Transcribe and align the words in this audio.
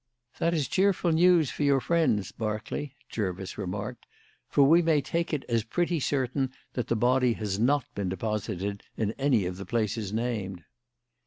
"That 0.39 0.55
is 0.55 0.67
cheerful 0.67 1.11
for 1.11 1.61
your 1.63 1.79
friends, 1.79 2.31
Berkeley," 2.31 2.95
Jervis 3.07 3.55
remarked, 3.55 4.07
"for 4.49 4.63
we 4.63 4.81
may 4.81 4.99
take 4.99 5.31
it 5.31 5.43
as 5.47 5.63
pretty 5.63 5.99
certain 5.99 6.51
that 6.73 6.87
the 6.87 6.95
body 6.95 7.33
has 7.33 7.59
not 7.59 7.85
been 7.93 8.09
deposited 8.09 8.81
in 8.97 9.11
any 9.19 9.45
of 9.45 9.57
the 9.57 9.65
places 9.67 10.11
named." 10.11 10.63